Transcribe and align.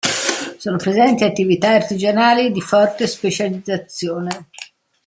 Sono 0.57 0.77
presenti 0.77 1.23
attività 1.23 1.69
artigianali 1.75 2.51
di 2.51 2.59
forte 2.59 3.05
specializzazione. 3.05 4.47